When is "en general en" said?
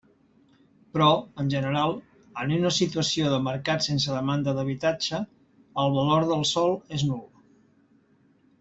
1.43-2.53